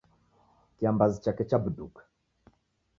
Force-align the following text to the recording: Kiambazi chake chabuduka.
Kiambazi 0.77 1.21
chake 1.21 1.43
chabuduka. 1.45 2.03